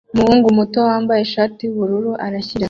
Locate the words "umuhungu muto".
0.13-0.79